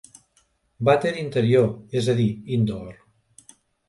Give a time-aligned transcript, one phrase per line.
[0.87, 1.67] Vàter interior,
[2.01, 2.25] és a dir,
[2.57, 2.97] indoor.